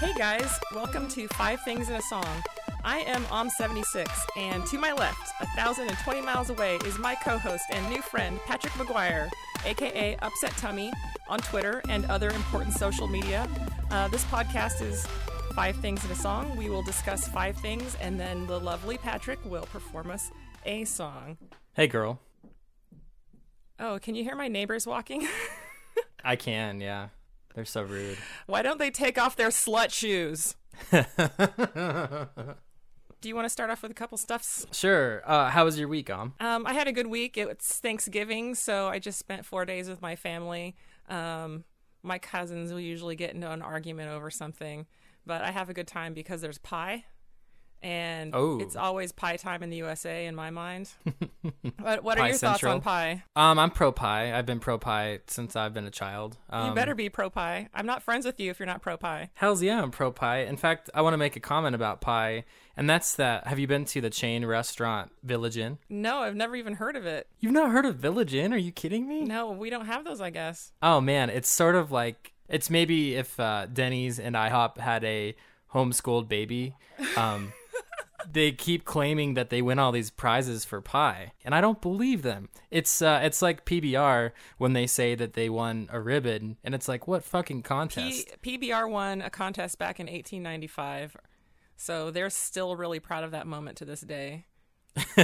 [0.00, 2.24] Hey guys, welcome to Five Things in a Song.
[2.84, 7.86] I am Om76, and to my left, 1,020 miles away, is my co host and
[7.90, 9.28] new friend, Patrick McGuire,
[9.66, 10.90] aka Upset Tummy,
[11.28, 13.46] on Twitter and other important social media.
[13.90, 15.06] Uh, this podcast is
[15.54, 16.56] Five Things in a Song.
[16.56, 20.30] We will discuss five things, and then the lovely Patrick will perform us
[20.64, 21.36] a song.
[21.74, 22.18] Hey, girl.
[23.78, 25.28] Oh, can you hear my neighbors walking?
[26.24, 27.08] I can, yeah.
[27.54, 28.18] They're so rude.
[28.46, 30.54] Why don't they take off their slut shoes?
[33.20, 34.66] Do you want to start off with a couple stuffs?
[34.72, 35.22] Sure.
[35.26, 36.32] Uh, how was your week, Om?
[36.40, 37.36] Um, I had a good week.
[37.36, 40.74] It's Thanksgiving, so I just spent four days with my family.
[41.08, 41.64] Um,
[42.02, 44.86] my cousins will usually get into an argument over something,
[45.26, 47.04] but I have a good time because there's pie.
[47.82, 48.60] And Oh.
[48.60, 50.90] it's always pie time in the USA in my mind.
[51.80, 52.72] what what are your Central?
[52.72, 53.22] thoughts on pie?
[53.36, 54.36] Um, I'm pro pie.
[54.36, 56.36] I've been pro pie since I've been a child.
[56.50, 57.68] Um, you better be pro pie.
[57.72, 59.30] I'm not friends with you if you're not pro pie.
[59.34, 60.40] Hell's yeah, I'm pro pie.
[60.40, 62.44] In fact, I want to make a comment about pie,
[62.76, 63.46] and that's that.
[63.46, 65.78] Have you been to the chain restaurant Village Inn?
[65.88, 67.28] No, I've never even heard of it.
[67.40, 68.52] You've not heard of Village Inn?
[68.52, 69.22] Are you kidding me?
[69.22, 70.72] No, we don't have those, I guess.
[70.82, 75.34] Oh man, it's sort of like it's maybe if uh, Denny's and IHOP had a
[75.72, 76.74] homeschooled baby.
[77.16, 77.52] Um,
[78.30, 82.22] they keep claiming that they win all these prizes for pie, and I don't believe
[82.22, 82.48] them.
[82.70, 86.88] It's uh, it's like PBR when they say that they won a ribbon, and it's
[86.88, 88.36] like what fucking P- contest?
[88.42, 91.16] PBR won a contest back in 1895,
[91.76, 94.46] so they're still really proud of that moment to this day.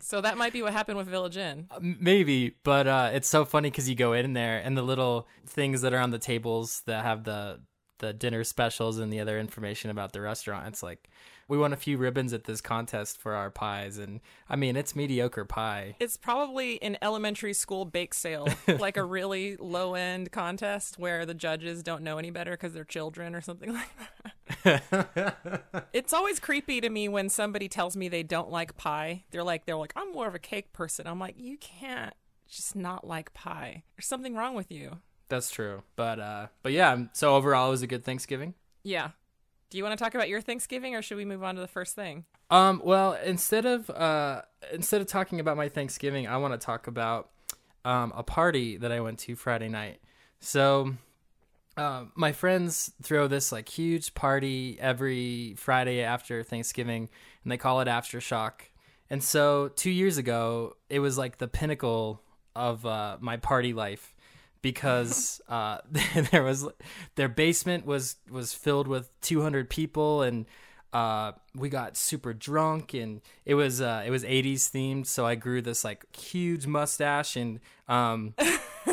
[0.00, 1.66] so that might be what happened with Village Inn.
[1.74, 5.26] M- Maybe, but uh, it's so funny because you go in there and the little
[5.46, 7.60] things that are on the tables that have the
[8.04, 10.68] the dinner specials and the other information about the restaurant.
[10.68, 11.08] It's like
[11.48, 14.94] we won a few ribbons at this contest for our pies, and I mean it's
[14.94, 15.96] mediocre pie.
[16.00, 21.34] It's probably an elementary school bake sale, like a really low end contest where the
[21.34, 23.88] judges don't know any better because they're children or something like
[24.64, 25.86] that.
[25.92, 29.24] it's always creepy to me when somebody tells me they don't like pie.
[29.30, 31.06] They're like, they're like, I'm more of a cake person.
[31.06, 32.14] I'm like, you can't
[32.48, 33.84] just not like pie.
[33.96, 34.98] There's something wrong with you.
[35.34, 36.96] That's true, but uh, but yeah.
[37.12, 38.54] So overall, it was a good Thanksgiving.
[38.84, 39.10] Yeah.
[39.68, 41.66] Do you want to talk about your Thanksgiving or should we move on to the
[41.66, 42.24] first thing?
[42.50, 46.86] Um, well, instead of uh, instead of talking about my Thanksgiving, I want to talk
[46.86, 47.30] about
[47.84, 49.98] um, a party that I went to Friday night.
[50.38, 50.94] So,
[51.76, 57.08] uh, my friends throw this like huge party every Friday after Thanksgiving,
[57.42, 58.52] and they call it Aftershock.
[59.10, 62.22] And so, two years ago, it was like the pinnacle
[62.54, 64.13] of uh, my party life
[64.64, 65.78] because uh,
[66.32, 66.66] there was
[67.14, 70.46] their basement was was filled with 200 people and
[70.94, 75.06] uh, we got super drunk and it was uh, it was 80s themed.
[75.06, 78.34] So I grew this like huge mustache and um,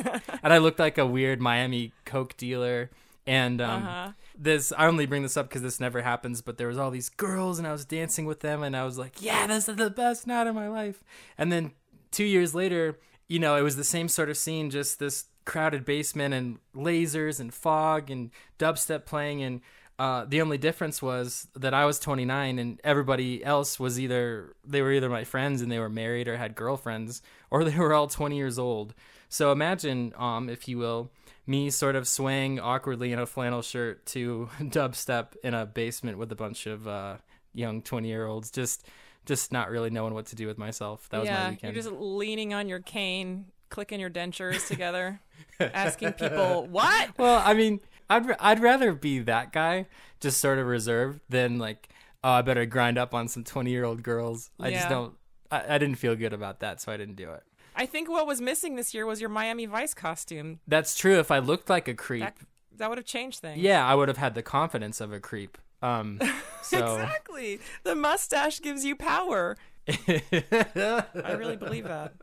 [0.44, 2.92] and I looked like a weird Miami coke dealer.
[3.28, 4.12] And um, Uh-huh.
[4.38, 7.08] this I only bring this up because this never happens but there was all these
[7.10, 9.90] girls and I was dancing with them and I was like yeah this is the
[9.92, 11.04] best night of my life.
[11.38, 11.72] And then
[12.12, 12.98] two years later
[13.30, 17.40] you know it was the same sort of scene just this crowded basement and lasers
[17.40, 19.62] and fog and dubstep playing and
[20.02, 24.82] uh, the only difference was that I was 29 and everybody else was either they
[24.82, 27.22] were either my friends and they were married or had girlfriends
[27.52, 28.96] or they were all 20 years old.
[29.30, 31.12] So imagine, um, if you will,
[31.46, 36.32] me sort of swaying awkwardly in a flannel shirt to dubstep in a basement with
[36.32, 37.18] a bunch of uh,
[37.54, 38.88] young 20 year olds, just
[39.28, 41.08] just not really knowing what to do with myself.
[41.10, 41.76] That was my yeah, weekend.
[41.76, 45.20] you're just leaning on your cane, clicking your dentures together,
[45.60, 47.18] asking people, what?
[47.18, 49.88] Well, I mean, I'd r- I'd rather be that guy,
[50.20, 51.90] just sort of reserved, than like,
[52.24, 54.52] oh, I better grind up on some twenty year old girls.
[54.60, 54.78] I Yeah.
[54.78, 55.16] just don't.
[55.50, 57.42] I, I didn't feel good about that, so I didn't do it.
[57.76, 60.60] I think what was missing this year was your Miami Vice costume.
[60.68, 61.20] That's true.
[61.20, 62.36] If I looked like a creep, That,
[62.78, 63.60] that would have changed things.
[63.62, 65.58] yeah, I would have had the confidence of a creep.
[65.82, 66.20] Um,
[66.62, 67.60] so Exactly.
[67.84, 69.58] The mustache gives you power.
[69.88, 72.14] I really believe that.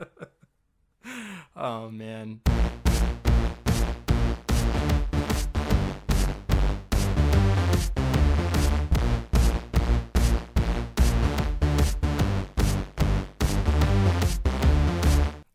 [1.57, 2.41] Oh man.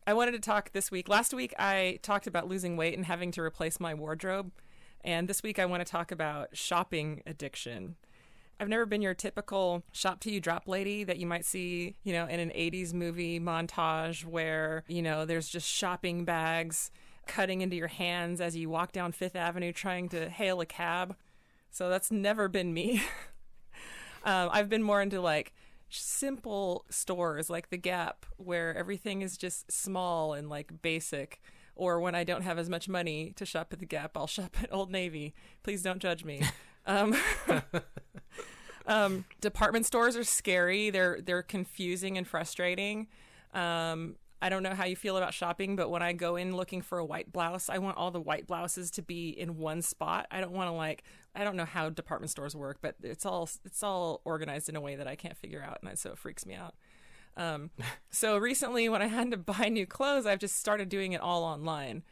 [0.06, 1.08] I wanted to talk this week.
[1.08, 4.52] Last week I talked about losing weight and having to replace my wardrobe.
[5.02, 7.96] And this week I want to talk about shopping addiction.
[8.60, 12.12] I've never been your typical shop to you drop lady that you might see, you
[12.12, 16.90] know, in an 80s movie montage where, you know, there's just shopping bags
[17.26, 21.16] cutting into your hands as you walk down Fifth Avenue trying to hail a cab.
[21.70, 23.02] So that's never been me.
[24.24, 25.52] um, I've been more into like
[25.88, 31.40] simple stores like the Gap where everything is just small and like basic.
[31.76, 34.56] Or when I don't have as much money to shop at the Gap, I'll shop
[34.62, 35.34] at Old Navy.
[35.64, 36.42] Please don't judge me.
[36.86, 37.16] Um,
[38.86, 40.90] um, department stores are scary.
[40.90, 43.08] They're they're confusing and frustrating.
[43.52, 46.82] Um, I don't know how you feel about shopping, but when I go in looking
[46.82, 50.26] for a white blouse, I want all the white blouses to be in one spot.
[50.30, 51.04] I don't want to like
[51.34, 54.80] I don't know how department stores work, but it's all it's all organized in a
[54.80, 56.74] way that I can't figure out, and so it freaks me out.
[57.36, 57.70] Um,
[58.10, 61.42] so recently, when I had to buy new clothes, I've just started doing it all
[61.44, 62.02] online.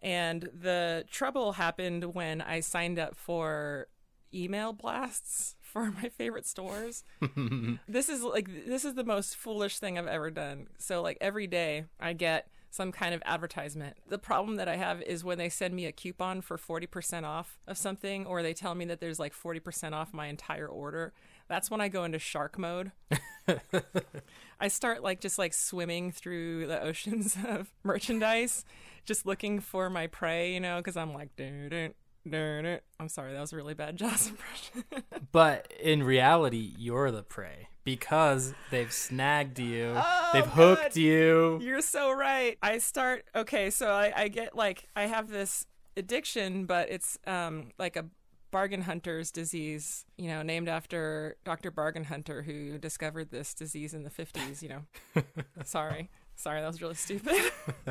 [0.00, 3.88] And the trouble happened when I signed up for
[4.32, 7.04] email blasts for my favorite stores.
[7.88, 10.68] this is like this is the most foolish thing I've ever done.
[10.78, 13.96] So like every day I get some kind of advertisement.
[14.08, 17.58] The problem that I have is when they send me a coupon for 40% off
[17.66, 21.12] of something or they tell me that there's like 40% off my entire order.
[21.48, 22.92] That's when I go into shark mode.
[24.60, 28.64] I start like just like swimming through the oceans of merchandise,
[29.06, 31.94] just looking for my prey, you know, because I'm like, dun,
[32.34, 34.84] I'm sorry, that was a really bad Jaws impression.
[35.32, 40.96] but in reality, you're the prey because they've snagged you, Oh, they've hooked God.
[40.96, 41.58] you.
[41.62, 42.58] You're so right.
[42.62, 45.66] I start okay, so I, I get like I have this
[45.96, 48.04] addiction, but it's um like a
[48.50, 51.70] bargain hunter's disease, you know, named after Dr.
[51.70, 55.22] Bargain Hunter who discovered this disease in the 50s, you know.
[55.64, 56.08] Sorry.
[56.34, 57.36] Sorry, that was really stupid.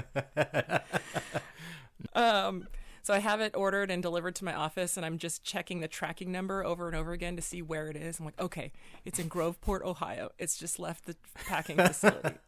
[2.14, 2.68] um
[3.08, 5.88] so I have it ordered and delivered to my office, and I'm just checking the
[5.88, 8.20] tracking number over and over again to see where it is.
[8.20, 8.74] I'm like, okay,
[9.06, 10.32] it's in Groveport, Ohio.
[10.38, 11.16] It's just left the
[11.46, 12.36] packing facility.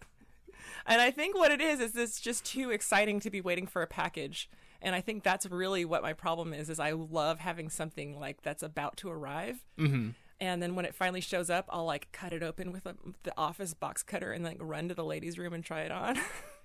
[0.85, 3.81] And I think what it is is it's just too exciting to be waiting for
[3.81, 4.49] a package.
[4.81, 8.41] And I think that's really what my problem is is I love having something like
[8.41, 9.63] that's about to arrive.
[9.77, 10.09] hmm
[10.39, 13.33] And then when it finally shows up, I'll like cut it open with a, the
[13.37, 16.17] office box cutter and like run to the ladies' room and try it on.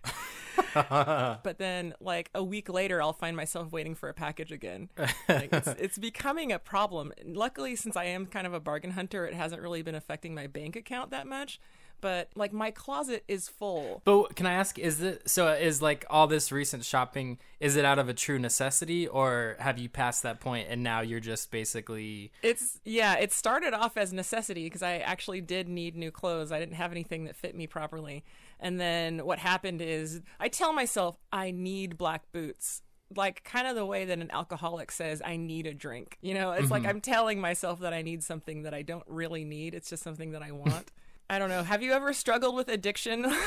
[0.75, 4.89] but then like a week later, I'll find myself waiting for a package again.
[5.29, 7.13] Like, it's, it's becoming a problem.
[7.25, 10.47] Luckily, since I am kind of a bargain hunter, it hasn't really been affecting my
[10.47, 11.61] bank account that much.
[12.01, 14.03] But like my closet is full.
[14.05, 15.49] But can I ask, is it so?
[15.49, 17.39] Is like all this recent shopping?
[17.61, 21.01] Is it out of a true necessity, or have you passed that point and now
[21.01, 22.31] you're just basically?
[22.43, 26.53] It's yeah, it started off as necessity because I actually did need new clothes.
[26.53, 28.25] I didn't have anything that fit me properly.
[28.61, 32.83] And then what happened is I tell myself I need black boots.
[33.15, 36.19] Like kind of the way that an alcoholic says I need a drink.
[36.21, 36.91] You know, it's like mm-hmm.
[36.91, 39.75] I'm telling myself that I need something that I don't really need.
[39.75, 40.91] It's just something that I want.
[41.29, 41.63] I don't know.
[41.63, 43.27] Have you ever struggled with addiction?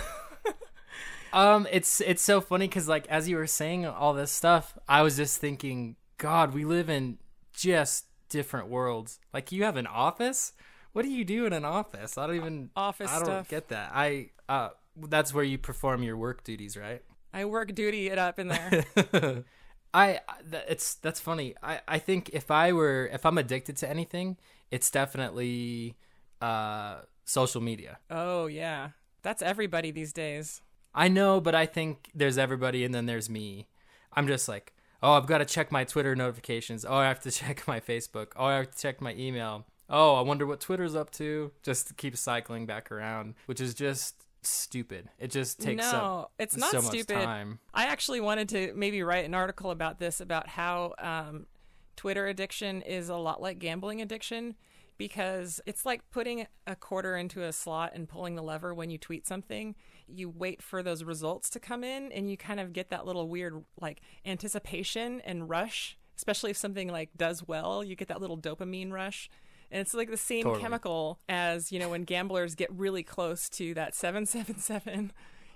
[1.33, 5.01] Um, it's it's so funny because like as you were saying all this stuff, I
[5.01, 7.17] was just thinking, God, we live in
[7.53, 9.19] just different worlds.
[9.33, 10.53] Like you have an office.
[10.93, 12.17] What do you do in an office?
[12.17, 13.49] I don't even Office I don't stuff.
[13.49, 13.91] get that.
[13.93, 14.69] I uh,
[15.09, 17.03] that's where you perform your work duties, right?
[17.33, 19.43] I work duty it up in there.
[19.93, 20.21] I
[20.51, 21.55] it's that's funny.
[21.61, 24.37] I I think if I were if I'm addicted to anything,
[24.71, 25.97] it's definitely
[26.41, 27.99] uh social media.
[28.09, 28.89] oh yeah.
[29.21, 30.61] That's everybody these days.
[30.95, 33.67] I know, but I think there's everybody and then there's me.
[34.13, 36.85] I'm just like, oh, I've got to check my Twitter notifications.
[36.85, 38.27] Oh, I have to check my Facebook.
[38.35, 39.65] Oh, I have to check my email.
[39.89, 41.51] Oh, I wonder what Twitter's up to.
[41.61, 45.09] Just to keep cycling back around, which is just stupid.
[45.19, 47.15] It just takes no, up it's not so stupid.
[47.15, 47.59] much time.
[47.73, 51.47] I actually wanted to maybe write an article about this about how um,
[51.95, 54.55] Twitter addiction is a lot like gambling addiction
[54.97, 58.97] because it's like putting a quarter into a slot and pulling the lever when you
[58.97, 59.75] tweet something.
[60.07, 63.27] You wait for those results to come in and you kind of get that little
[63.27, 68.37] weird like anticipation and rush, especially if something like does well, you get that little
[68.37, 69.29] dopamine rush.
[69.69, 70.61] And it's like the same Totally.
[70.61, 75.11] chemical as, you know, when gamblers get really close to that 777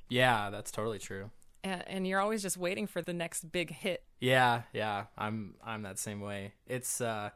[0.10, 1.31] Yeah, that's totally true.
[1.63, 4.03] And, and you're always just waiting for the next big hit.
[4.19, 6.53] Yeah, yeah, I'm I'm that same way.
[6.67, 7.29] It's uh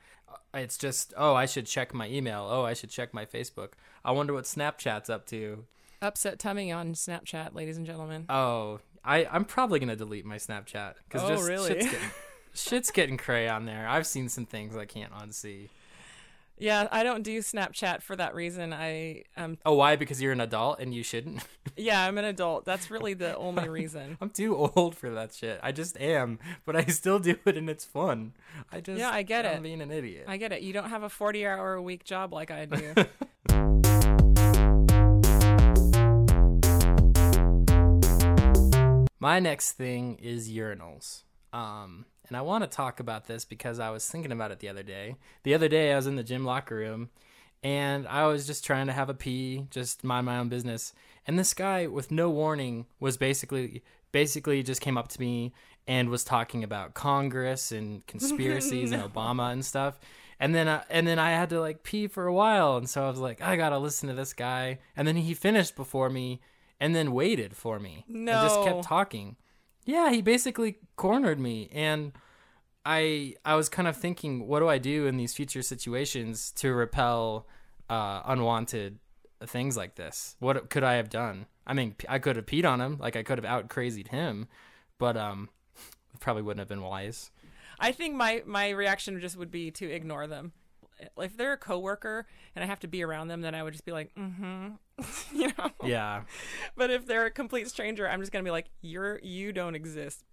[0.53, 2.47] it's just oh, I should check my email.
[2.49, 3.69] Oh, I should check my Facebook.
[4.03, 5.65] I wonder what Snapchat's up to.
[6.01, 8.25] Upset tummy on Snapchat, ladies and gentlemen.
[8.29, 11.69] Oh, I I'm probably going to delete my Snapchat cuz Oh, just really?
[11.69, 12.09] shit's getting
[12.53, 13.87] shit's getting cray on there.
[13.87, 15.69] I've seen some things I can't unsee.
[16.57, 18.71] Yeah, I don't do Snapchat for that reason.
[18.73, 19.95] I um Oh, why?
[19.97, 21.43] Because you're an adult and you shouldn't.
[21.77, 22.63] yeah, I'm an adult.
[22.65, 24.17] That's really the only reason.
[24.21, 25.59] I'm too old for that shit.
[25.61, 28.33] I just am, but I still do it and it's fun.
[28.71, 29.63] I just Yeah, I get I'm it.
[29.63, 30.25] being an idiot.
[30.27, 30.61] I get it.
[30.61, 32.93] You don't have a 40 hour a week job like I do.
[39.19, 41.23] My next thing is urinals.
[41.51, 44.69] Um, and I want to talk about this because I was thinking about it the
[44.69, 45.15] other day.
[45.43, 47.09] The other day, I was in the gym locker room
[47.65, 50.93] and I was just trying to have a pee, just mind my own business.
[51.25, 55.51] And this guy, with no warning, was basically basically just came up to me
[55.87, 59.99] and was talking about Congress and conspiracies and Obama and stuff.
[60.39, 63.03] And then uh, and then I had to like pee for a while, and so
[63.03, 64.79] I was like, I gotta listen to this guy.
[64.95, 66.41] And then he finished before me,
[66.79, 69.37] and then waited for me, and just kept talking.
[69.85, 72.11] Yeah, he basically cornered me, and
[72.85, 76.73] I I was kind of thinking, what do I do in these future situations to
[76.73, 77.47] repel
[77.89, 78.99] uh, unwanted
[79.45, 80.35] things like this?
[80.39, 81.45] What could I have done?
[81.67, 84.47] I mean, I could have peed on him, like I could have out crazied him,
[84.97, 85.49] but um,
[86.19, 87.31] probably wouldn't have been wise.
[87.79, 90.53] I think my my reaction just would be to ignore them.
[91.17, 92.25] If they're a coworker
[92.55, 94.69] and I have to be around them, then I would just be like, mm-hmm,
[95.37, 95.71] you know.
[95.83, 96.23] Yeah,
[96.75, 100.23] But if they're a complete stranger, I'm just gonna be like, you're you don't exist,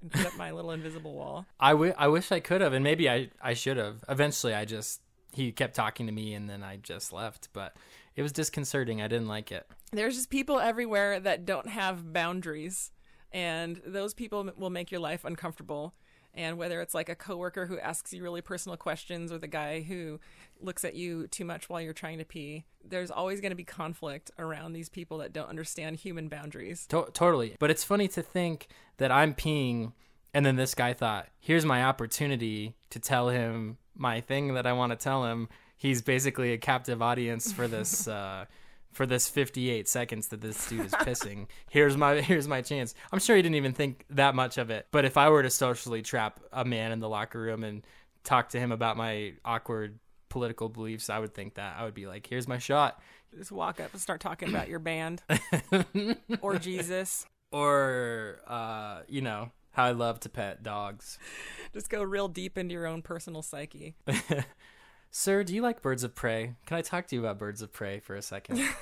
[0.00, 1.46] and put up my little invisible wall.
[1.60, 4.04] I I wish I could have, and maybe I I should have.
[4.08, 5.00] Eventually, I just
[5.34, 7.48] he kept talking to me, and then I just left.
[7.52, 7.76] But
[8.16, 9.00] it was disconcerting.
[9.00, 9.66] I didn't like it.
[9.92, 12.92] There's just people everywhere that don't have boundaries,
[13.32, 15.94] and those people will make your life uncomfortable.
[16.34, 19.82] And whether it's like a coworker who asks you really personal questions or the guy
[19.82, 20.18] who
[20.60, 23.64] looks at you too much while you're trying to pee, there's always going to be
[23.64, 26.86] conflict around these people that don't understand human boundaries.
[26.86, 27.56] To- totally.
[27.58, 29.92] But it's funny to think that I'm peeing,
[30.32, 34.72] and then this guy thought, here's my opportunity to tell him my thing that I
[34.72, 35.48] want to tell him.
[35.76, 38.08] He's basically a captive audience for this.
[38.08, 38.46] Uh,
[38.92, 42.94] for this 58 seconds that this dude is pissing, here's my here's my chance.
[43.12, 44.86] I'm sure he didn't even think that much of it.
[44.90, 47.82] But if I were to socially trap a man in the locker room and
[48.24, 52.06] talk to him about my awkward political beliefs, I would think that I would be
[52.06, 53.00] like, here's my shot.
[53.36, 55.22] Just walk up and start talking about your band
[56.40, 57.26] or Jesus.
[57.50, 61.18] or uh, you know how I love to pet dogs.
[61.72, 63.94] Just go real deep into your own personal psyche.
[65.14, 66.54] Sir, do you like birds of prey?
[66.64, 68.58] Can I talk to you about birds of prey for a second?
[68.62, 68.78] I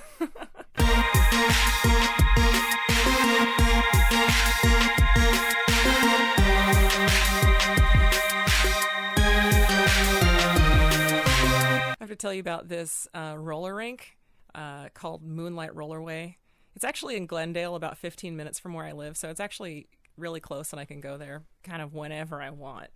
[11.99, 14.17] have to tell you about this uh, roller rink
[14.55, 16.37] uh, called Moonlight Rollerway.
[16.77, 20.39] It's actually in Glendale, about 15 minutes from where I live, so it's actually really
[20.39, 22.91] close, and I can go there kind of whenever I want.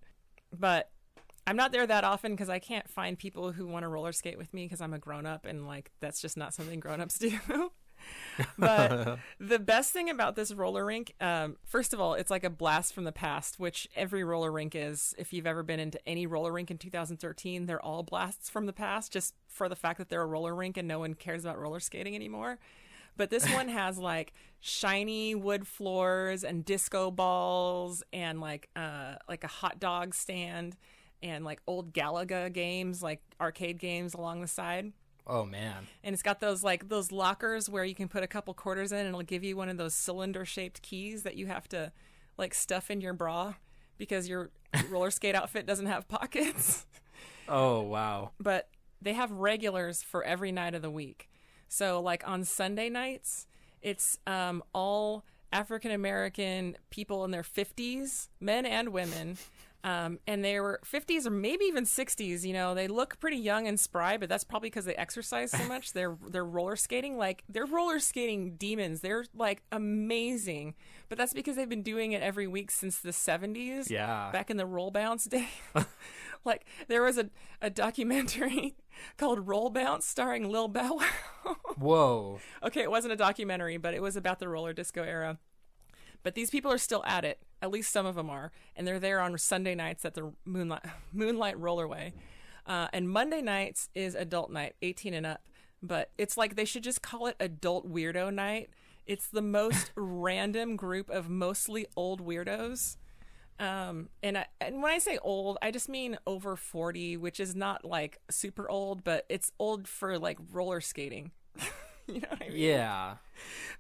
[0.56, 0.88] But
[1.46, 4.38] I'm not there that often because I can't find people who want to roller skate
[4.38, 7.18] with me because I'm a grown up, and like that's just not something grown ups
[7.18, 7.70] do.
[8.58, 12.50] but the best thing about this roller rink, um, first of all, it's like a
[12.50, 15.14] blast from the past, which every roller rink is.
[15.18, 18.72] If you've ever been into any roller rink in 2013, they're all blasts from the
[18.72, 21.58] past, just for the fact that they're a roller rink and no one cares about
[21.58, 22.58] roller skating anymore.
[23.16, 29.44] But this one has like shiny wood floors and disco balls and like uh like
[29.44, 30.74] a hot dog stand
[31.22, 34.92] and like old Galaga games, like arcade games along the side
[35.26, 35.86] oh man.
[36.02, 38.98] and it's got those like those lockers where you can put a couple quarters in
[38.98, 41.90] and it'll give you one of those cylinder shaped keys that you have to
[42.36, 43.54] like stuff in your bra
[43.96, 44.50] because your
[44.90, 46.84] roller skate outfit doesn't have pockets
[47.48, 48.32] Oh wow.
[48.38, 48.68] but
[49.00, 51.30] they have regulars for every night of the week
[51.68, 53.46] so like on sunday nights
[53.80, 59.38] it's um, all african american people in their 50s men and women
[59.84, 62.42] um, and they were 50s or maybe even 60s.
[62.42, 65.62] You know, they look pretty young and spry, but that's probably because they exercise so
[65.68, 65.92] much.
[65.94, 69.00] They're they're roller skating like they're roller skating demons.
[69.02, 70.74] They're like amazing,
[71.10, 73.90] but that's because they've been doing it every week since the 70s.
[73.90, 74.30] Yeah.
[74.32, 75.48] back in the roll bounce day.
[76.44, 77.28] like there was a
[77.60, 78.76] a documentary
[79.18, 81.00] called Roll Bounce starring Lil Bow
[81.44, 81.56] Wow.
[81.76, 82.40] Whoa.
[82.62, 85.38] okay, it wasn't a documentary, but it was about the roller disco era.
[86.22, 87.38] But these people are still at it.
[87.64, 90.82] At least some of them are, and they're there on Sunday nights at the Moonlight
[91.14, 92.12] Moonlight Rollerway.
[92.66, 95.40] Uh, and Monday nights is adult night, 18 and up.
[95.82, 98.68] But it's like they should just call it adult weirdo night.
[99.06, 102.98] It's the most random group of mostly old weirdos.
[103.58, 107.54] Um, and I, and when I say old, I just mean over 40, which is
[107.54, 111.30] not like super old, but it's old for like roller skating.
[112.12, 112.58] you know what I mean?
[112.58, 113.14] Yeah.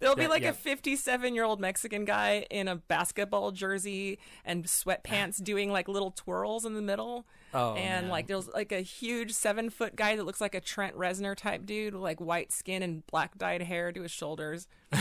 [0.00, 0.50] There'll be like yeah.
[0.50, 6.10] a 57 year old Mexican guy in a basketball jersey and sweatpants doing like little
[6.10, 7.26] twirls in the middle.
[7.52, 8.10] Oh, and man.
[8.10, 11.66] like there's like a huge seven foot guy that looks like a Trent Reznor type
[11.66, 14.66] dude with like white skin and black dyed hair to his shoulders.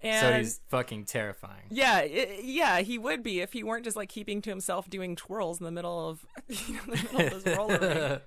[0.00, 1.64] and So he's fucking terrifying.
[1.70, 5.16] yeah, i yeah, he would be if he weren't just like keeping to himself doing
[5.16, 8.22] twirls in the middle of, you know, the middle of this roller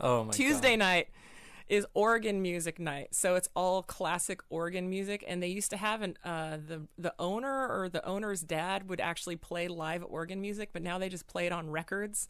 [0.00, 0.78] oh my Tuesday God.
[0.80, 1.08] night
[1.68, 5.24] is organ music night, so it's all classic organ music.
[5.26, 9.00] And they used to have an uh, the the owner or the owner's dad would
[9.00, 12.28] actually play live organ music, but now they just play it on records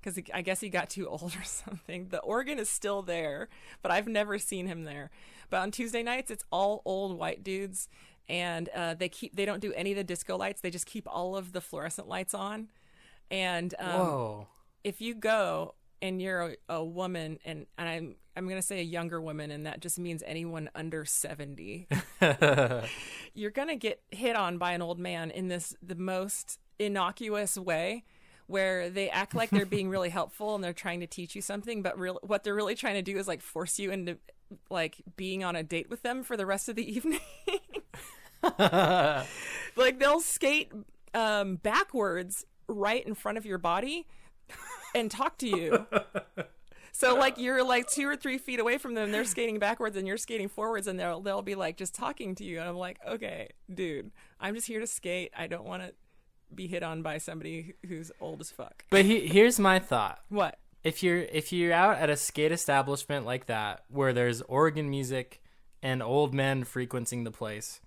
[0.00, 2.08] because I guess he got too old or something.
[2.08, 3.48] The organ is still there,
[3.82, 5.10] but I've never seen him there.
[5.50, 7.88] But on Tuesday nights, it's all old white dudes.
[8.28, 10.60] and uh, they keep they don't do any of the disco lights.
[10.60, 12.68] They just keep all of the fluorescent lights on.
[13.30, 14.46] And um, Whoa.
[14.84, 18.84] if you go and you're a, a woman, and, and I'm I'm gonna say a
[18.84, 21.88] younger woman, and that just means anyone under seventy,
[23.34, 28.04] you're gonna get hit on by an old man in this the most innocuous way
[28.46, 31.82] where they act like they're being really helpful and they're trying to teach you something
[31.82, 34.16] but real what they're really trying to do is like force you into
[34.70, 37.20] like being on a date with them for the rest of the evening.
[39.76, 40.72] Like they'll skate
[41.14, 44.06] um, backwards right in front of your body
[44.94, 45.86] and talk to you.
[46.92, 50.04] So like you're like two or three feet away from them they're skating backwards and
[50.04, 52.58] you're skating forwards and they'll they'll be like just talking to you.
[52.58, 55.30] And i'm like okay dude i'm just here to skate.
[55.36, 55.92] I don't want to
[56.52, 58.84] be hit on by somebody who's old as fuck.
[58.90, 60.20] But he, here's my thought.
[60.28, 60.58] what?
[60.82, 65.40] If you're if you're out at a skate establishment like that where there's organ music
[65.82, 67.80] and old men frequenting the place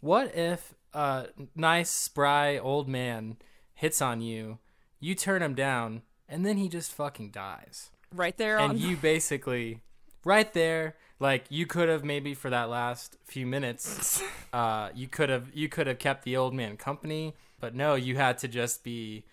[0.00, 3.36] what if a nice spry old man
[3.74, 4.58] hits on you
[5.00, 7.90] you turn him down and then he just fucking dies.
[8.14, 9.80] Right there on and you basically
[10.24, 15.28] right there like you could have maybe for that last few minutes uh you could
[15.30, 18.84] have you could have kept the old man company but no you had to just
[18.84, 19.24] be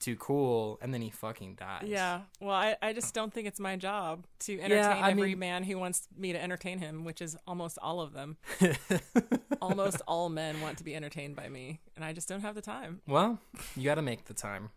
[0.00, 1.84] too cool and then he fucking dies.
[1.86, 2.22] Yeah.
[2.40, 5.62] Well I, I just don't think it's my job to entertain I every mean- man
[5.62, 8.36] who wants me to entertain him which is almost all of them.
[9.60, 12.60] Almost all men want to be entertained by me and i just don't have the
[12.62, 13.00] time.
[13.06, 13.38] Well,
[13.76, 14.70] you got to make the time.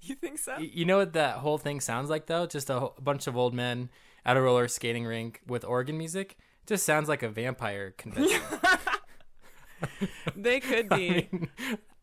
[0.02, 2.46] you think so You know what that whole thing sounds like, though?
[2.46, 3.90] Just a, whole- a bunch of old men
[4.24, 6.36] at a roller skating rink with organ music.
[6.66, 8.40] Just sounds like a vampire convention.
[10.36, 11.28] they could be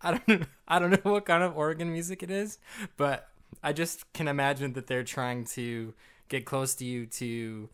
[0.02, 0.44] I don't.
[0.68, 2.60] I don't know what kind of organ music it is,
[2.98, 3.30] but
[3.64, 5.94] I just can imagine that they're trying to
[6.30, 7.70] get close to you to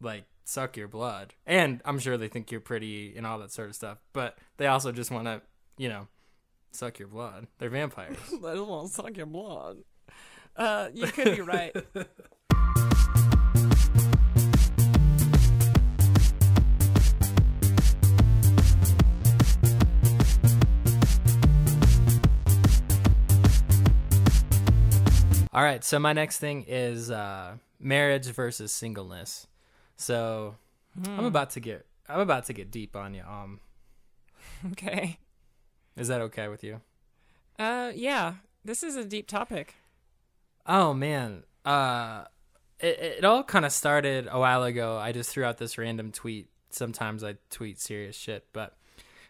[0.00, 1.34] like suck your blood.
[1.46, 4.66] And I'm sure they think you're pretty and all that sort of stuff, but they
[4.66, 5.42] also just want to,
[5.76, 6.08] you know,
[6.72, 7.46] suck your blood.
[7.58, 8.16] They're vampires.
[8.28, 9.78] I just want to suck your blood.
[10.56, 11.74] Uh, you could be right.
[25.52, 29.46] All right, so my next thing is uh, marriage versus singleness.
[29.96, 30.54] So
[31.04, 33.22] I'm about to get I'm about to get deep on you.
[33.22, 33.60] Um,
[34.72, 35.18] Okay.
[35.98, 36.80] Is that okay with you?
[37.58, 38.34] Uh, yeah.
[38.64, 39.76] This is a deep topic.
[40.66, 42.24] Oh man, uh,
[42.78, 44.98] it it all kind of started a while ago.
[44.98, 46.48] I just threw out this random tweet.
[46.70, 48.76] Sometimes I tweet serious shit, but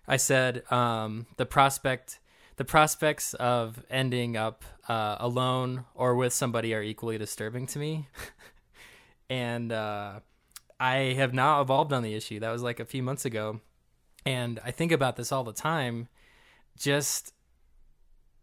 [0.09, 2.19] I said um, the prospect
[2.57, 8.09] the prospects of ending up uh, alone or with somebody are equally disturbing to me.
[9.31, 10.19] and uh,
[10.81, 12.41] I have now evolved on the issue.
[12.41, 13.61] That was like a few months ago,
[14.27, 16.09] and I think about this all the time.
[16.79, 17.33] Just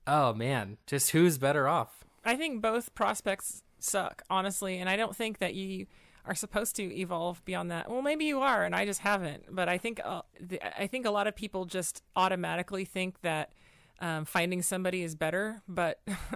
[0.08, 2.04] oh man, just who's better off?
[2.24, 5.86] I think both prospects suck, honestly, and I don't think that you
[6.26, 7.90] are supposed to evolve beyond that.
[7.90, 9.44] Well, maybe you are, and I just haven't.
[9.54, 13.52] But I think uh, the, I think a lot of people just automatically think that
[14.00, 15.62] um, finding somebody is better.
[15.68, 16.02] But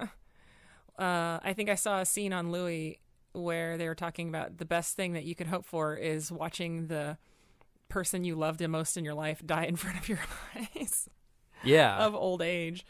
[0.98, 3.00] uh, I think I saw a scene on Louie
[3.34, 6.88] where they were talking about the best thing that you could hope for is watching
[6.88, 7.18] the
[7.88, 10.20] person you loved the most in your life die in front of your
[10.76, 11.10] eyes
[11.64, 12.86] Yeah, of old age.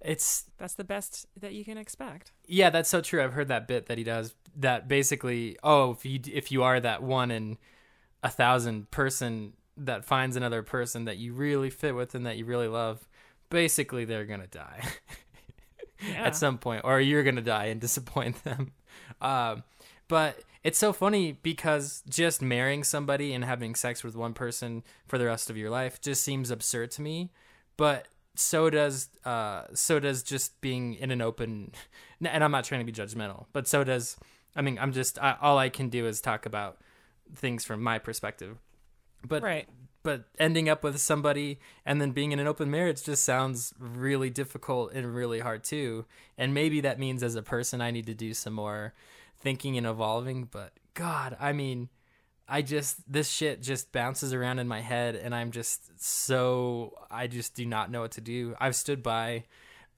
[0.00, 2.32] it's That's the best that you can expect.
[2.46, 3.22] yeah, that's so true.
[3.22, 4.34] I've heard that bit that he does.
[4.56, 7.58] That basically, oh, if you if you are that one in
[8.22, 12.44] a thousand person that finds another person that you really fit with and that you
[12.44, 13.08] really love,
[13.50, 14.82] basically they're gonna die
[16.06, 16.24] Yeah.
[16.24, 18.72] at some point, or you're gonna die and disappoint them.
[19.20, 19.62] Um,
[20.08, 25.16] but it's so funny because just marrying somebody and having sex with one person for
[25.16, 27.30] the rest of your life just seems absurd to me.
[27.76, 31.72] But so does uh, so does just being in an open.
[32.24, 34.16] And I'm not trying to be judgmental, but so does.
[34.54, 36.78] I mean, I'm just I, all I can do is talk about
[37.34, 38.58] things from my perspective.
[39.26, 39.68] But right.
[40.04, 44.30] but ending up with somebody and then being in an open marriage just sounds really
[44.30, 46.04] difficult and really hard too.
[46.38, 48.94] And maybe that means as a person I need to do some more
[49.40, 51.88] thinking and evolving, but god, I mean,
[52.48, 57.26] I just this shit just bounces around in my head and I'm just so I
[57.26, 58.54] just do not know what to do.
[58.60, 59.44] I've stood by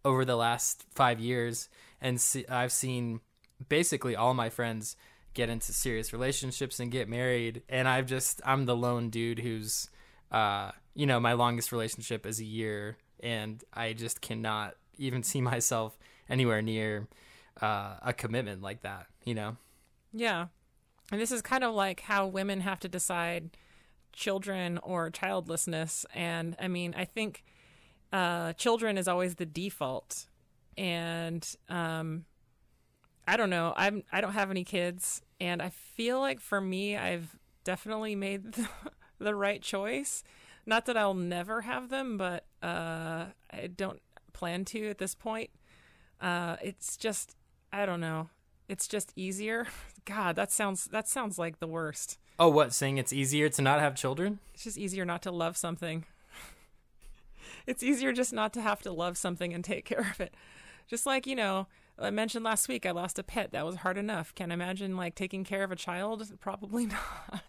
[0.05, 1.69] over the last 5 years
[2.01, 3.21] and see, I've seen
[3.69, 4.97] basically all my friends
[5.33, 9.89] get into serious relationships and get married and I've just I'm the lone dude who's
[10.31, 15.41] uh you know my longest relationship is a year and I just cannot even see
[15.41, 17.09] myself anywhere near
[17.61, 19.57] uh a commitment like that, you know.
[20.13, 20.47] Yeah.
[21.13, 23.57] And this is kind of like how women have to decide
[24.13, 26.07] children or childlessness.
[26.15, 27.45] And I mean, I think
[28.13, 30.27] uh, children is always the default.
[30.77, 32.25] And um,
[33.27, 33.73] I don't know.
[33.77, 38.53] I'm I don't have any kids, and I feel like for me, I've definitely made
[38.53, 38.69] the,
[39.19, 40.23] the right choice.
[40.67, 44.01] Not that I'll never have them, but uh, I don't
[44.33, 45.51] plan to at this point.
[46.21, 47.37] Uh, it's just
[47.73, 48.29] I don't know.
[48.69, 49.67] It's just easier.
[50.05, 52.19] God, that sounds that sounds like the worst.
[52.39, 52.73] Oh, what?
[52.73, 54.41] Saying it's easier to not have children?
[54.55, 56.05] It's just easier not to love something.
[57.67, 60.35] it's easier just not to have to love something and take care of it.
[60.87, 61.67] Just like, you know,
[61.99, 63.53] I mentioned last week I lost a pet.
[63.53, 64.35] That was hard enough.
[64.35, 66.29] Can not imagine like taking care of a child?
[66.41, 67.43] Probably not.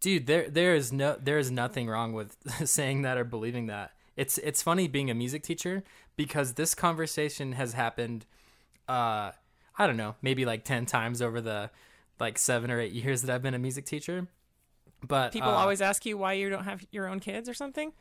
[0.00, 3.92] Dude, there there is no there is nothing wrong with saying that or believing that.
[4.16, 5.82] It's it's funny being a music teacher
[6.16, 8.24] because this conversation has happened
[8.86, 9.32] uh
[9.78, 11.70] I don't know, maybe like 10 times over the
[12.18, 14.26] like 7 or 8 years that I've been a music teacher.
[15.06, 17.92] But People uh, always ask you why you don't have your own kids or something.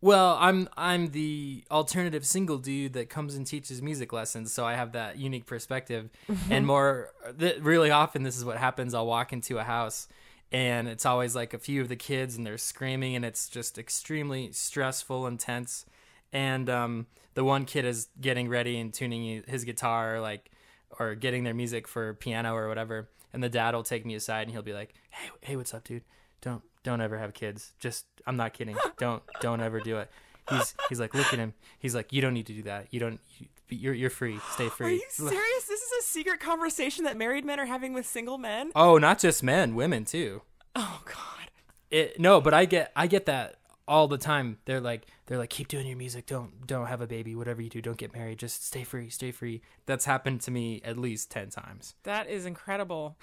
[0.00, 4.74] Well, I'm I'm the alternative single dude that comes and teaches music lessons, so I
[4.74, 6.10] have that unique perspective.
[6.50, 8.92] and more, th- really often, this is what happens.
[8.92, 10.06] I'll walk into a house,
[10.52, 13.78] and it's always like a few of the kids, and they're screaming, and it's just
[13.78, 15.86] extremely stressful and tense.
[16.34, 20.50] And um, the one kid is getting ready and tuning his guitar, like,
[20.98, 23.08] or getting their music for piano or whatever.
[23.32, 25.84] And the dad will take me aside, and he'll be like, "Hey, hey, what's up,
[25.84, 26.04] dude?
[26.40, 27.72] Don't don't ever have kids.
[27.78, 28.76] Just I'm not kidding.
[28.98, 30.10] Don't don't ever do it.
[30.50, 31.54] He's he's like look at him.
[31.78, 32.88] He's like you don't need to do that.
[32.90, 33.20] You don't.
[33.38, 34.38] You, you're you're free.
[34.52, 35.64] Stay free." Are you serious?
[35.64, 38.70] This is a secret conversation that married men are having with single men.
[38.76, 40.42] Oh, not just men, women too.
[40.76, 41.48] Oh God.
[41.90, 44.58] It no, but I get I get that all the time.
[44.64, 46.26] They're like they're like keep doing your music.
[46.26, 47.34] Don't don't have a baby.
[47.34, 48.38] Whatever you do, don't get married.
[48.38, 49.10] Just stay free.
[49.10, 49.62] Stay free.
[49.86, 51.94] That's happened to me at least ten times.
[52.04, 53.16] That is incredible.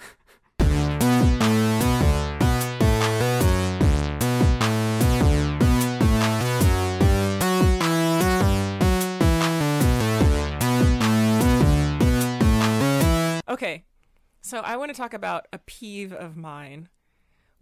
[13.48, 13.84] Okay,
[14.40, 16.88] so I want to talk about a peeve of mine,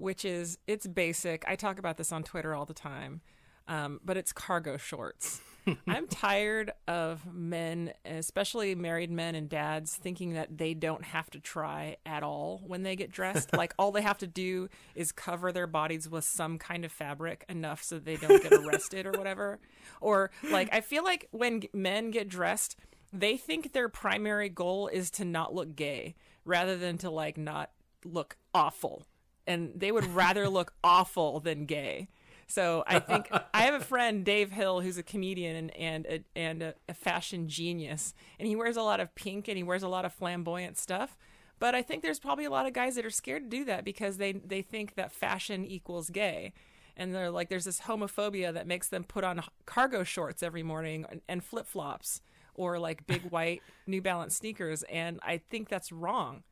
[0.01, 1.45] which is it's basic.
[1.47, 3.21] I talk about this on Twitter all the time,
[3.69, 5.41] um, but it's cargo shorts.
[5.87, 11.41] I'm tired of men, especially married men and dads, thinking that they don't have to
[11.41, 13.53] try at all when they get dressed.
[13.57, 17.45] like all they have to do is cover their bodies with some kind of fabric
[17.49, 19.61] enough so they don't get arrested or whatever.
[20.01, 22.77] Or like I feel like when men get dressed,
[23.13, 27.71] they think their primary goal is to not look gay rather than to like not
[28.05, 29.05] look awful.
[29.47, 32.09] And they would rather look awful than gay.
[32.47, 36.25] So I think I have a friend, Dave Hill, who's a comedian and and a,
[36.35, 39.83] and a, a fashion genius, and he wears a lot of pink and he wears
[39.83, 41.17] a lot of flamboyant stuff.
[41.61, 43.85] But I think there's probably a lot of guys that are scared to do that
[43.85, 46.53] because they they think that fashion equals gay,
[46.97, 51.07] and they're like, there's this homophobia that makes them put on cargo shorts every morning
[51.09, 52.21] and, and flip flops
[52.55, 56.43] or like big white New Balance sneakers, and I think that's wrong.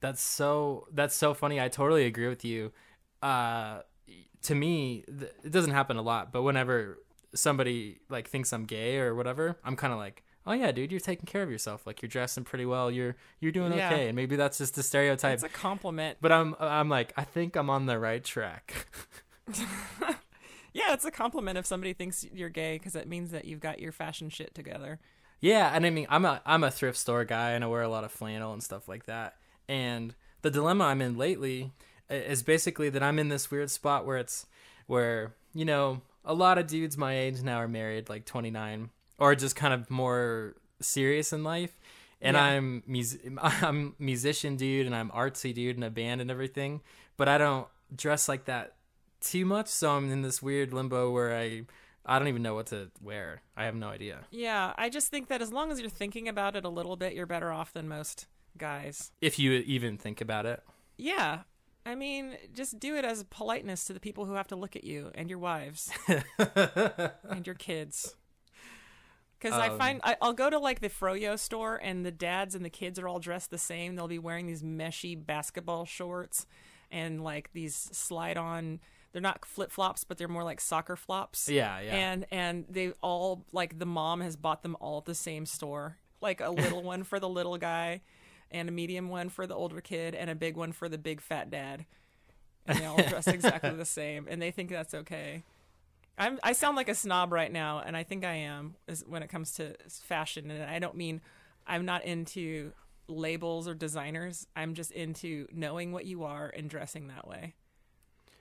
[0.00, 1.60] That's so that's so funny.
[1.60, 2.72] I totally agree with you.
[3.22, 3.80] Uh,
[4.42, 6.98] to me, th- it doesn't happen a lot, but whenever
[7.34, 11.00] somebody like thinks I'm gay or whatever, I'm kind of like, "Oh yeah, dude, you're
[11.00, 11.86] taking care of yourself.
[11.86, 12.90] Like you're dressing pretty well.
[12.90, 13.90] You're you're doing Yeah.
[13.92, 15.34] okay." And maybe that's just a stereotype.
[15.34, 16.18] It's a compliment.
[16.20, 18.86] but I'm I'm like, I think I'm on the right track.
[20.72, 23.78] Yeah, it's a compliment if somebody thinks you're gay because it means that you've got
[23.78, 24.98] your fashion shit together.
[25.40, 27.88] Yeah, and I mean, I'm a I'm a thrift store guy, and I wear a
[27.88, 29.36] lot of flannel and stuff like that.
[29.68, 31.72] And the dilemma I'm in lately
[32.08, 34.46] is basically that I'm in this weird spot where it's
[34.86, 39.34] where you know a lot of dudes my age now are married, like 29, or
[39.34, 41.78] just kind of more serious in life.
[42.20, 42.44] And Yeah.
[42.44, 46.80] I'm mus- I'm musician dude, and I'm artsy dude in a band and everything,
[47.16, 48.74] but I don't dress like that
[49.20, 49.68] too much.
[49.68, 51.62] So I'm in this weird limbo where I
[52.04, 53.42] I don't even know what to wear.
[53.56, 54.20] I have no idea.
[54.30, 57.14] Yeah, I just think that as long as you're thinking about it a little bit,
[57.14, 58.26] you're better off than most
[58.58, 59.12] guys.
[59.20, 60.62] if you even think about it.
[60.96, 61.40] Yeah.
[61.84, 64.82] I mean, just do it as politeness to the people who have to look at
[64.82, 65.90] you and your wives
[66.38, 68.16] and your kids.
[69.38, 72.54] Because I Um, find I, I'll go to like the Froyo store and the dads
[72.54, 73.94] and the kids are all dressed the same.
[73.94, 76.46] They'll be wearing these meshy basketball shorts
[76.90, 78.80] and like these slide on.
[79.12, 81.48] They're not flip flops, but they're more like soccer flops.
[81.48, 81.94] Yeah, yeah.
[81.94, 85.98] And and they all like the mom has bought them all at the same store.
[86.20, 88.00] Like a little one for the little guy,
[88.50, 91.20] and a medium one for the older kid, and a big one for the big
[91.20, 91.86] fat dad.
[92.66, 95.42] And they all dress exactly the same, and they think that's okay.
[96.18, 99.22] I'm I sound like a snob right now, and I think I am is when
[99.22, 100.50] it comes to fashion.
[100.50, 101.20] And I don't mean
[101.66, 102.72] I'm not into
[103.08, 104.46] labels or designers.
[104.56, 107.54] I'm just into knowing what you are and dressing that way.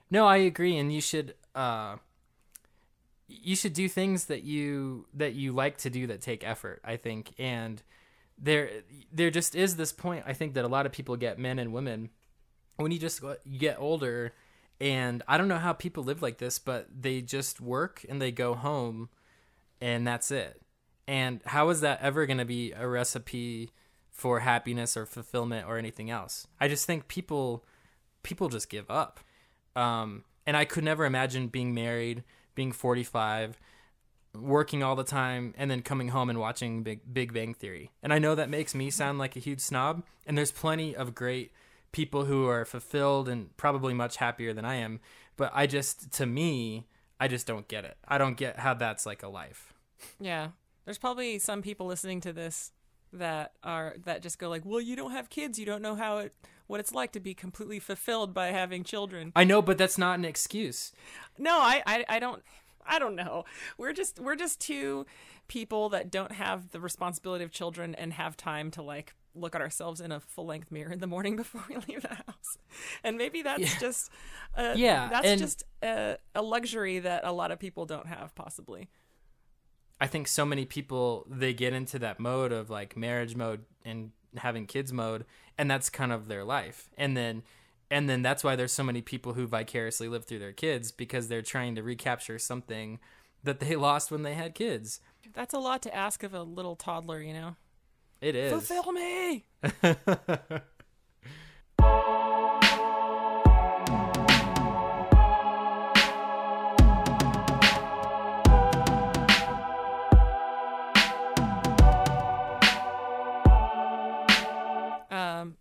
[0.09, 1.97] No, I agree, and you should uh,
[3.27, 6.81] you should do things that you that you like to do that take effort.
[6.83, 7.81] I think, and
[8.37, 8.69] there
[9.11, 10.23] there just is this point.
[10.27, 12.09] I think that a lot of people get men and women
[12.77, 13.21] when you just
[13.57, 14.33] get older,
[14.79, 18.31] and I don't know how people live like this, but they just work and they
[18.31, 19.09] go home,
[19.79, 20.61] and that's it.
[21.07, 23.69] And how is that ever going to be a recipe
[24.11, 26.47] for happiness or fulfillment or anything else?
[26.59, 27.63] I just think people
[28.23, 29.19] people just give up.
[29.75, 32.23] Um, and I could never imagine being married,
[32.55, 33.59] being 45,
[34.41, 37.91] working all the time, and then coming home and watching Big, Big Bang Theory.
[38.01, 40.03] And I know that makes me sound like a huge snob.
[40.25, 41.51] And there's plenty of great
[41.91, 44.99] people who are fulfilled and probably much happier than I am.
[45.37, 46.87] But I just, to me,
[47.19, 47.97] I just don't get it.
[48.07, 49.73] I don't get how that's like a life.
[50.19, 50.49] Yeah.
[50.85, 52.71] There's probably some people listening to this
[53.13, 55.57] that are that just go like, "Well, you don't have kids.
[55.57, 56.33] You don't know how it
[56.67, 60.19] what it's like to be completely fulfilled by having children." I know, but that's not
[60.19, 60.91] an excuse.
[61.37, 62.43] No, I I, I don't
[62.87, 63.45] I don't know.
[63.77, 65.05] We're just we're just two
[65.47, 69.61] people that don't have the responsibility of children and have time to like look at
[69.61, 72.57] ourselves in a full length mirror in the morning before we leave the house.
[73.03, 73.79] And maybe that's Yeah.
[73.79, 74.11] just
[74.55, 78.33] uh, Yeah, that's and- just a, a luxury that a lot of people don't have
[78.35, 78.89] possibly.
[79.99, 84.11] I think so many people they get into that mode of like marriage mode and
[84.37, 85.25] having kids mode
[85.57, 86.89] and that's kind of their life.
[86.97, 87.43] And then
[87.95, 91.29] and then that's why there's so many people who vicariously live through their kids because
[91.29, 92.99] they're trying to recapture something
[93.41, 94.99] that they lost when they had kids.
[95.31, 97.55] That's a lot to ask of a little toddler, you know.
[98.19, 98.51] It is.
[98.51, 99.45] Fulfill me.
[115.11, 115.55] Um,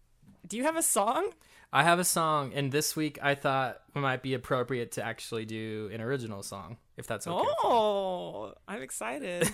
[0.49, 1.31] do you have a song?
[1.75, 5.45] I have a song and this week I thought it might be appropriate to actually
[5.45, 7.49] do an original song if that's okay.
[7.65, 9.53] Oh, I'm excited.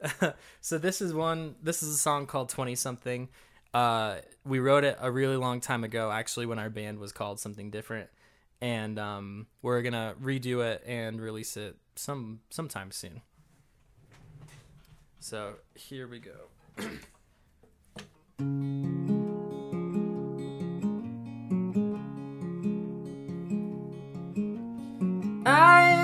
[0.60, 3.28] so this is one this is a song called 20 something
[3.74, 7.38] uh we wrote it a really long time ago actually when our band was called
[7.38, 8.08] something different
[8.62, 13.20] and um we're gonna redo it and release it some sometime soon
[15.18, 16.48] so here we go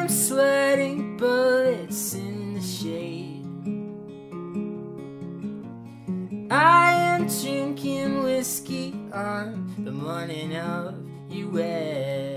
[0.06, 3.42] I am sweating bullets in the shade.
[6.48, 10.94] I am drinking whiskey on the morning of
[11.28, 12.35] your wedding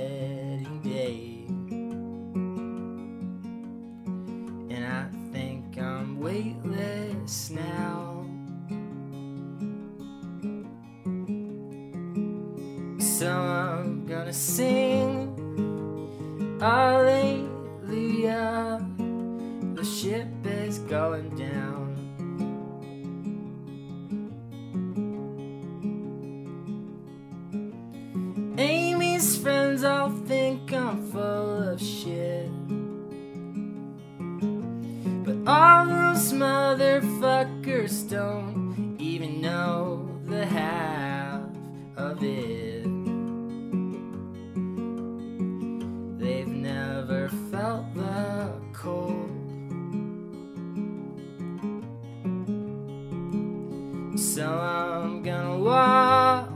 [54.19, 56.49] So I'm gonna walk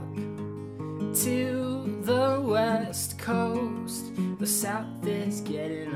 [1.22, 4.12] to the west coast.
[4.38, 5.93] The south is getting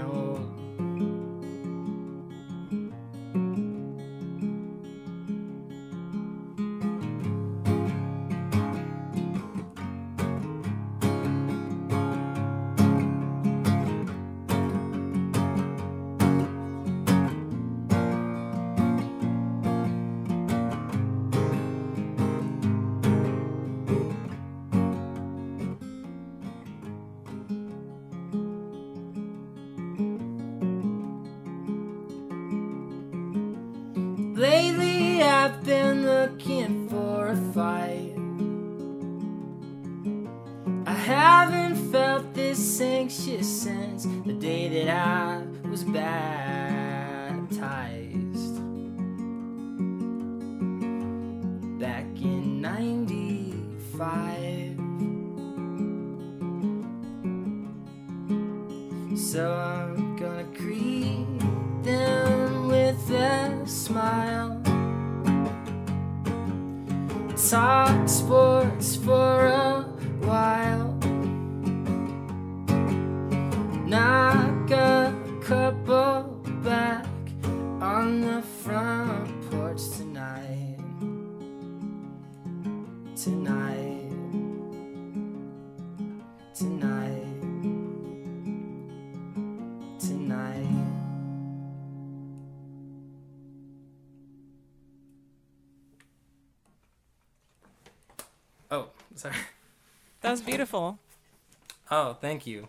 [101.91, 102.69] Oh, thank you.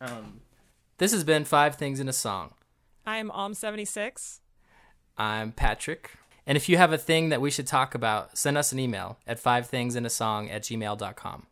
[0.00, 0.40] Um,
[0.98, 2.54] this has been Five Things in a Song.
[3.06, 4.40] I'm Om76.
[5.18, 6.12] I'm Patrick.
[6.46, 9.18] And if you have a thing that we should talk about, send us an email
[9.26, 11.46] at fivethingsinasong at gmail.com.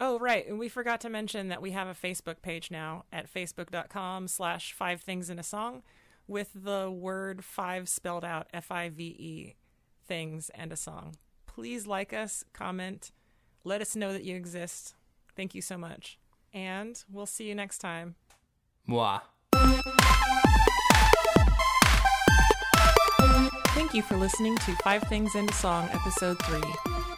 [0.00, 0.46] Oh, right.
[0.46, 4.72] And we forgot to mention that we have a Facebook page now at facebook.com slash
[4.72, 5.82] five things in a song
[6.26, 9.54] with the word five spelled out F I V E
[10.06, 11.16] things and a song.
[11.46, 13.12] Please like us, comment,
[13.62, 14.94] let us know that you exist.
[15.36, 16.18] Thank you so much.
[16.52, 18.14] And we'll see you next time.
[18.86, 19.20] Moi.
[23.74, 26.60] Thank you for listening to Five Things in a Song, Episode 3.